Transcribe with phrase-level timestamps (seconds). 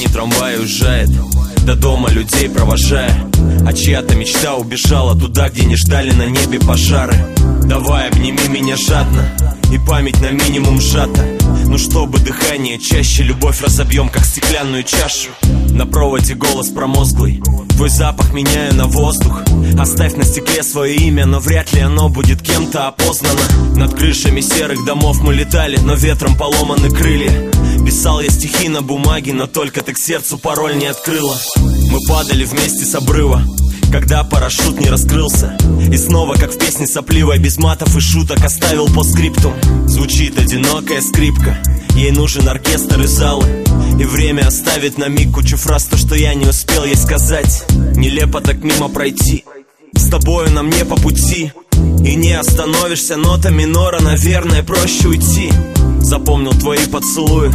[0.00, 1.10] Последний трамвай уезжает.
[1.66, 3.14] До дома людей провожая
[3.66, 7.14] А чья-то мечта убежала Туда, где не ждали на небе пожары.
[7.64, 9.28] Давай обними меня жадно.
[9.70, 11.22] И память на минимум сжата.
[11.66, 15.28] Ну чтобы дыхание чаще Любовь разобьем, как стеклянную чашу
[15.80, 17.42] На проводе голос промозглый.
[17.70, 19.40] Твой запах меняю на воздух.
[19.78, 23.40] Оставь на стекле свое имя Но вряд ли оно будет кем-то опознано.
[23.76, 27.50] Над крышами серых домов мы летали Но ветром поломаны крылья.
[27.82, 31.34] Писал я стихи на бумаге, но только ты к сердцу пароль не открыла.
[31.56, 33.42] Мы падали вместе с обрыва
[33.90, 35.58] когда парашют не раскрылся.
[35.90, 39.52] И снова, как в песне сопливой, без матов и шуток Оставил по скриптум
[39.88, 41.58] Звучит одинокая скрипка
[41.94, 43.46] Ей нужен оркестр и залы
[43.98, 45.84] И время оставит на миг кучу фраз.
[45.84, 47.64] То, что я не успел ей сказать.
[47.96, 49.44] Нелепо так мимо пройти.
[49.94, 51.52] С тобою нам не по пути.
[52.04, 54.00] И не остановишься, нота минора.
[54.00, 55.50] Наверное, проще уйти.
[56.00, 57.52] Запомнил твои поцелуи.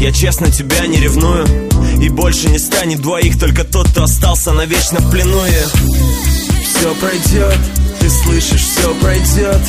[0.00, 1.46] Я честно тебя не ревную.
[2.00, 3.38] И больше не станет двоих.
[3.38, 5.44] Только тот, кто остался навечно в плену.
[5.46, 6.62] И...
[6.64, 7.58] Все пройдет,
[8.00, 9.60] ты слышишь, все пройдет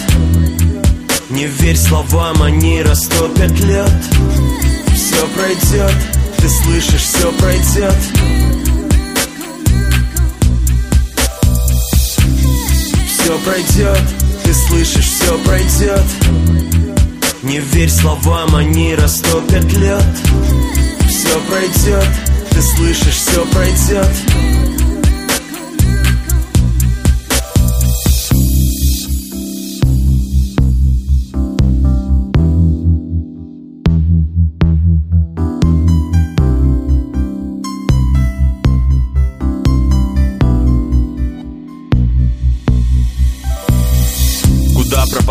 [1.29, 3.91] Не верь словам, они растопят лед.
[4.95, 5.95] Все пройдет,
[6.37, 7.95] ты слышишь, все пройдет
[13.07, 14.01] Все пройдет,
[14.43, 16.03] ты слышишь, все пройдет
[17.43, 20.05] не верь словам, они растопят лед.
[21.09, 22.07] Все пройдет,
[22.51, 24.32] ты слышишь, все пройдет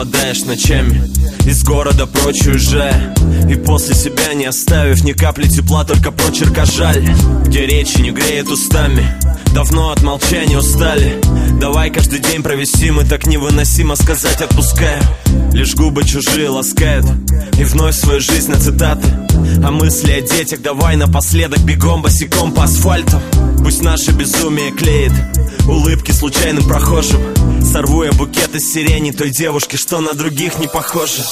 [0.02, 1.00] пропадаешь ночами?
[1.46, 3.14] Из города прочь уезжая
[3.48, 7.04] И после себя не оставив ни капли тепла Только прочерка жаль.
[7.46, 9.06] Где речи не греет устами
[9.54, 11.20] Давно от молчания устали.
[11.60, 15.02] Давай каждый день провести Мы так невыносимо сказать отпускаю
[15.52, 17.06] Лишь губы чужие ласкают
[17.58, 19.06] И вновь свою жизнь на цитаты
[19.64, 23.20] А мысли о детях Давай напоследок бегом босиком по асфальту.
[23.58, 25.12] Пусть наше безумие клеит
[25.68, 27.20] Улыбки случайным прохожим.
[27.62, 31.22] Сорву я букет из сирени Той девушки, что на других не похожа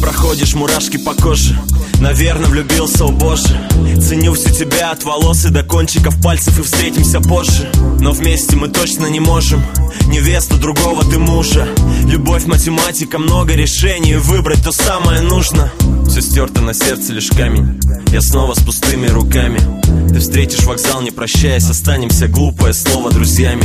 [0.00, 1.58] Проходишь мурашки по коже
[2.00, 3.60] Наверное, влюбился, о боже.
[4.00, 7.70] Ценю всю тебя от волос и до кончиков пальцев И встретимся позже.
[8.00, 9.62] Но вместе мы точно не можем.
[10.06, 11.68] Невесту другого ты мужа.
[12.06, 14.14] Любовь, математика, много решений.
[14.16, 15.70] Выбрать то самое нужно
[16.10, 17.80] Все стерто на сердце лишь камень.
[18.10, 19.60] Я снова с пустыми руками.
[20.08, 22.26] Ты встретишь вокзал, не прощаясь Останемся.
[22.26, 23.62] Глупое слово друзьями.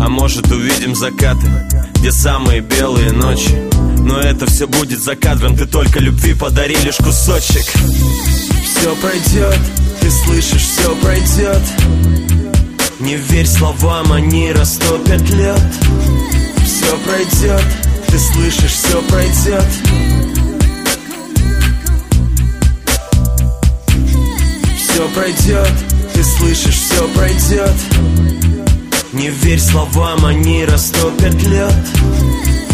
[0.00, 1.46] А может увидим закаты
[1.96, 3.54] Где самые белые ночи.
[3.98, 5.54] Но это все будет за кадром.
[5.54, 7.66] Ты только любви подари лишь кусочек.
[7.66, 9.60] Все пройдет,
[10.00, 11.62] ты слышишь, все пройдет
[13.00, 15.62] Не верь словам, они растопят лед.
[16.64, 17.66] Все пройдет,
[18.06, 20.41] ты слышишь, все пройдет
[25.14, 25.72] пройдет,
[26.14, 27.74] ты слышишь, все пройдет.
[29.12, 31.74] Не верь словам, они растопят лед.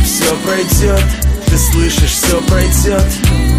[0.04, 1.04] Все пройдет,
[1.46, 3.57] ты слышишь, все пройдет